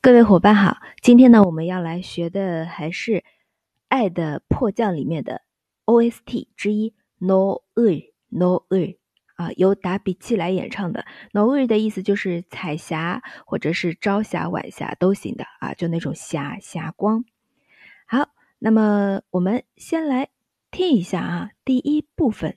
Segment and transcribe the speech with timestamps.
[0.00, 3.12] 各位伙伴好，今天呢，我们要来学的还是
[3.88, 5.42] 《爱的迫降》里面的
[5.86, 7.84] OST 之一 No U
[8.28, 8.94] No U
[9.34, 17.24] 啊，由达比奇来演唱的 No U 的意思就是彩霞或者是朝霞、晚霞都行的啊，就那种霞霞光。
[18.06, 18.28] 好，
[18.60, 20.28] 那么我们先来
[20.70, 22.56] 听一下啊，第一部分。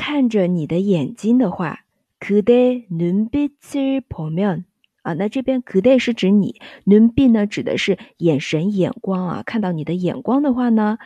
[0.00, 1.84] 看着你的眼睛的话，
[2.20, 4.64] 그대눈빛을보면
[5.02, 9.42] 啊，那这边그대是指你，눈빛呢指的是眼神、眼光啊。
[9.44, 10.98] 看到你的眼光的话呢，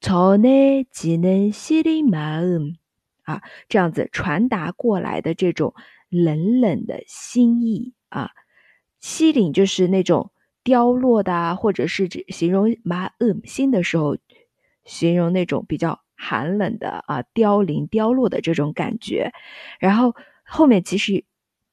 [0.00, 2.74] 전해지는시린마음
[3.22, 5.74] 啊，这样子传达过来的这种
[6.08, 8.30] 冷冷的心意啊，
[9.00, 10.30] 西岭就是那种
[10.62, 14.18] 凋落的啊，或者是指形容마음心的时候，
[14.84, 16.00] 形容那种比较。
[16.23, 19.33] 寒冷的啊凋零凋落的这种感觉。
[19.79, 21.25] 然后后面其实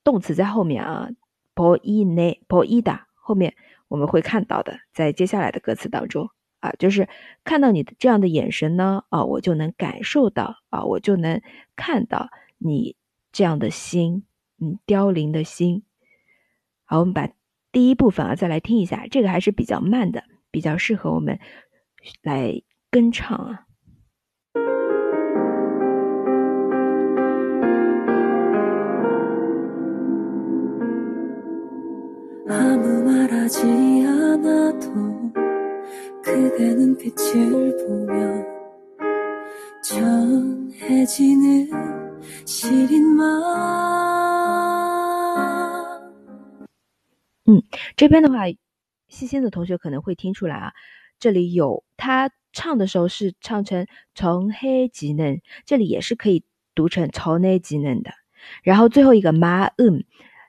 [0.02, 1.08] 动词在后面啊
[1.54, 3.54] ，po i ne po i da，后面
[3.88, 6.28] 我们会看到的，在接下来的歌词当中
[6.60, 7.08] 啊，就是
[7.44, 11.40] 看到你的这样的眼神呢啊，我就能感受到啊，我就能
[11.76, 12.28] 看到
[12.58, 12.96] 你
[13.32, 14.24] 这样的心，
[14.60, 15.84] 嗯，凋零的心。
[16.84, 17.28] 好，我们把
[17.72, 21.38] 第一部分啊再来听一下，这个还是比较慢的，比较适合我们
[22.22, 23.66] 来跟唱啊。
[32.49, 33.61] 아무 말하지
[34.05, 35.33] 않아도
[36.23, 38.45] 그대 눈빛을 보면
[39.83, 41.69] 전해지는
[42.45, 43.35] 시린 마음
[47.95, 48.45] 这边的话，
[49.07, 50.73] 细心的同学可能会听出来啊，
[51.19, 56.43] 这里有他唱的时候是唱成从黑吉嫩，这里也是可以
[56.73, 58.11] 读成从内吉嫩的。
[58.63, 60.01] 然后最后一个 ma um，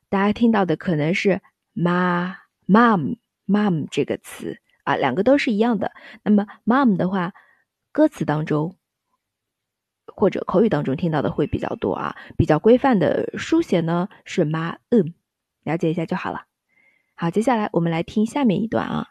[0.08, 1.42] 大家听到的可能是
[1.74, 2.34] ma
[2.66, 3.16] mom
[3.46, 5.92] mom 这个词啊，两个都是一样的。
[6.22, 7.32] 那么 mom 的话，
[7.92, 8.76] 歌词当中
[10.06, 15.12] 或者口语当中听到的会比较多啊，比较规范的书写呢是 ma um，
[15.64, 16.44] 了解一下就好了。
[17.14, 19.06] 好，接下来我们来听下面一段啊。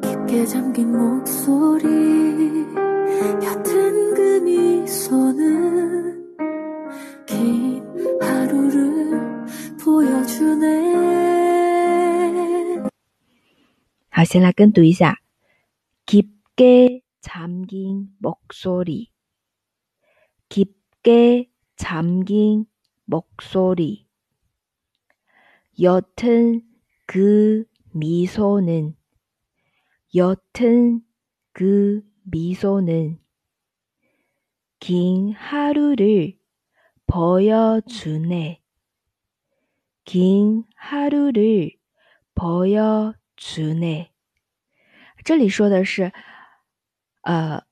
[0.00, 1.86] 깊게 잠긴 목소리
[3.42, 5.42] 옅은 그 미소는
[7.26, 7.82] 긴
[8.20, 9.46] 하루를
[9.82, 10.87] 보여주네
[14.21, 15.15] 아세나끈 두이사
[16.05, 19.13] 깊게 잠긴 목소리。
[20.49, 22.65] 깊게 잠긴
[23.05, 24.09] 목소리。
[25.79, 26.61] 옅은
[27.05, 27.63] 그
[27.93, 28.97] 미소는。
[30.13, 31.01] 옅은
[31.53, 33.19] 그 미소는。
[34.81, 36.37] 긴 하루를
[37.07, 38.61] 보여주네.
[40.03, 41.71] 긴 하루를
[42.35, 44.08] 보여주네.
[45.23, 46.11] 这里说的是，
[47.21, 47.63] 呃，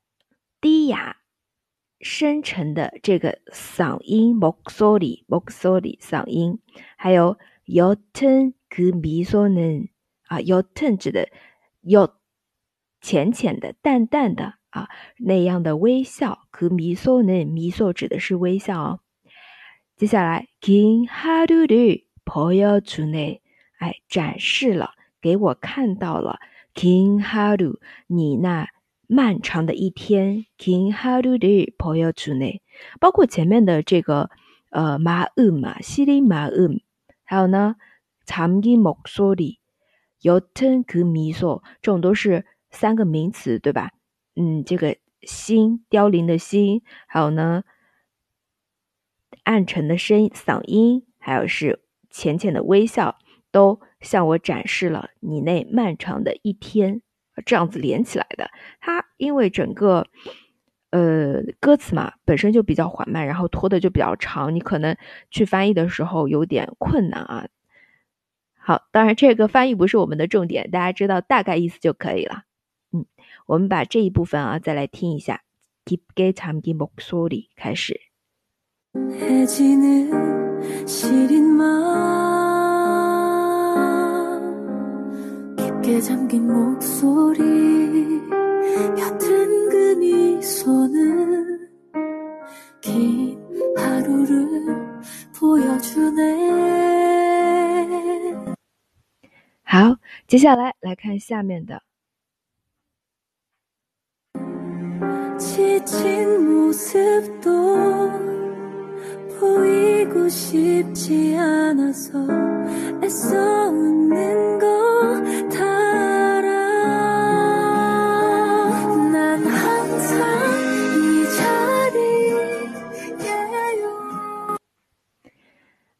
[0.59, 1.17] 低哑、
[1.99, 6.59] 深沉的这个嗓音 m o k s o r i 嗓音，
[6.97, 9.89] 还有 yotun g m i s o n
[10.27, 11.29] 啊，yotun 指的
[11.83, 12.13] yot
[13.01, 18.99] 浅浅的、淡淡的啊那样的微笑 g m i s o n m i s o 指的是微笑哦。
[19.95, 23.39] 接下来 kin h a r u r u p o y o t u n
[23.79, 24.91] 哎，展示了，
[25.21, 26.39] 给我看到了。
[26.76, 28.68] 긴 하루，你那
[29.06, 30.46] 漫长的一天。
[30.56, 32.60] 긴 하루를 보여주네，
[33.00, 34.30] 包括前面的这个
[34.70, 36.80] 呃마음啊，시린마음，
[37.24, 37.76] 还有呢
[38.24, 39.58] 잠긴 목소리，
[40.22, 43.90] 옅은 그 미소，这种都是三个名词，对吧？
[44.36, 47.64] 嗯，这个 心凋零的心，还有呢
[49.44, 53.18] 暗沉的声嗓音，还有是浅浅的微笑，
[53.50, 57.02] 都向我展示了你那漫长的一天。
[57.46, 60.06] 这样子连起来的，它因为整个
[60.90, 64.94] 呃歌词嘛本身就比较缓慢，然后拖的就比较长，你可能
[65.30, 67.48] 去翻译的时候有点困难啊。
[68.58, 72.42] 好，当然这个翻译不是我们的重点，大家知道大概意思就可以了。
[72.92, 73.06] 嗯，
[73.46, 75.40] 我们把这一部分啊再来听一下。
[75.84, 78.00] 깊게잠긴목소리开始。
[99.64, 99.96] 好，
[100.26, 101.82] 接下来来看下面的。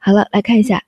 [0.07, 0.83] 好了，来看一下，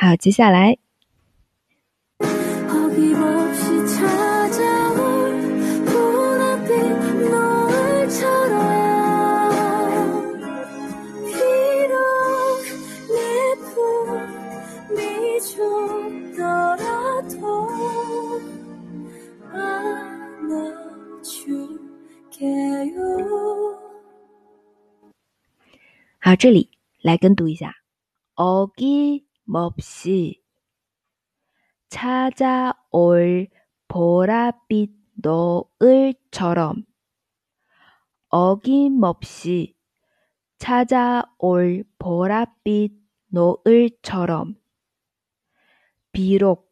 [0.00, 0.78] 好，接下来。
[26.20, 27.74] 好，这里来跟读一下
[28.36, 29.27] ，ogi。
[29.50, 30.42] 몹시
[31.88, 33.48] 찾아올
[33.88, 36.84] 보랏빛 노을처럼
[38.28, 39.74] 어김없이
[40.58, 42.94] 찾아올 보랏빛
[43.28, 44.54] 노을처럼
[46.12, 46.70] 비록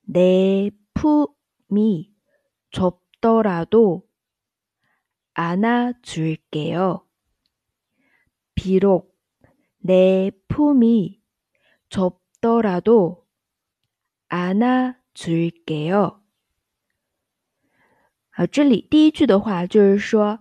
[0.00, 2.10] 내 품이
[2.70, 4.08] 좁더라도
[5.34, 7.06] 안아줄게요.
[8.54, 9.14] 비록
[9.78, 11.23] 내 품이
[11.89, 13.25] 좁더라도
[14.29, 16.19] 안아줄게요.
[18.29, 20.39] 好，这里第一句的话就是说，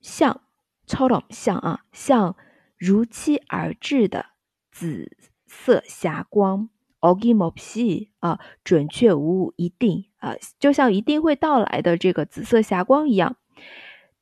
[0.00, 0.42] 像，
[0.86, 2.36] 超冷像啊，像
[2.76, 4.26] 如期而至的
[4.70, 6.70] 紫色霞光。
[7.00, 13.36] 어김없이 啊，准确无误，一定啊，就像一定会到来的这个紫色霞光一样。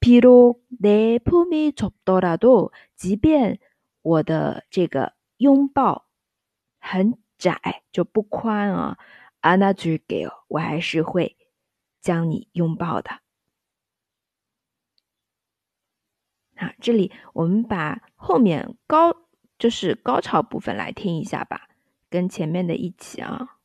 [0.00, 3.58] 비록내품이좁더라도，即便
[4.01, 6.07] 我的这个拥抱
[6.79, 8.97] 很窄，就不宽啊。
[9.41, 11.37] Another girl，我还是会
[12.01, 13.09] 将你拥抱的。
[16.55, 19.15] 啊，这里我们把后面高，
[19.57, 21.69] 就是高潮部分来听一下吧，
[22.09, 23.55] 跟前面的一起啊。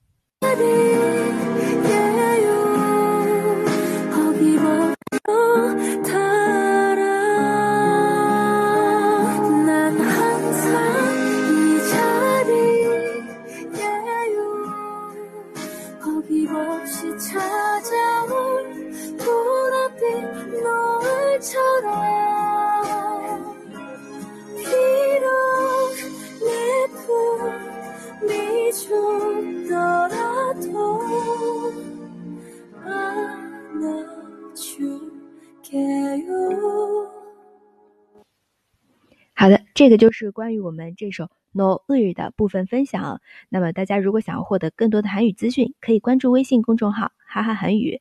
[39.35, 43.21] 好的，这个就是关于我们这首 No 日的部分分享。
[43.49, 48.01] 那么大家如果想要获得更多的韩语资讯，可以关注微信公众号“哈哈韩语”。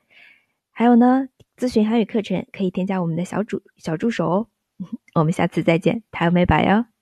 [0.72, 4.48] 还有呢，咨询韩语课程可以添加我们的小助小助手哦。
[5.16, 6.93] 我们下次再见，台美白哟。